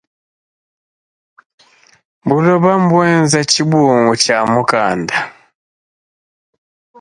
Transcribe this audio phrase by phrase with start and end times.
[2.27, 5.17] Buloba mbuenza tshibungu tshia mukanda.